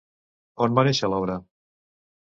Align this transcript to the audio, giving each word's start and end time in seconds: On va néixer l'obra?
On 0.67 0.79
va 0.79 0.85
néixer 0.89 1.13
l'obra? 1.15 1.39